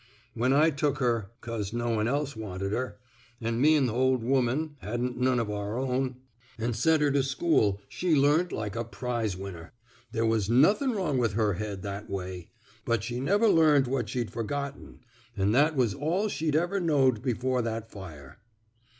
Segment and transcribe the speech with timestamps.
[0.33, 2.97] When I took her— 'cause no one else wanted her—
[3.39, 6.21] an' me an' th' ol' woman hadn't none of our 289 THE SMOKE
[6.57, 9.73] EATEES own— an' sent her to school, she learned like a prize winner.
[10.11, 12.49] There was nothin' wrong with her head that way.
[12.83, 15.01] Bnt she never learned what she'd forgotten—
[15.37, 18.39] an' that was all she'd ever knowed before that fire."